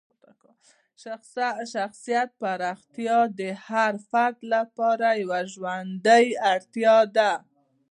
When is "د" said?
3.39-3.41